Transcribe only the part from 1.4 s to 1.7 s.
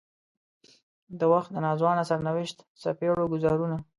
د